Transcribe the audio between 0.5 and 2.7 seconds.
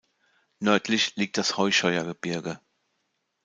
Nördlich liegt das Heuscheuergebirge.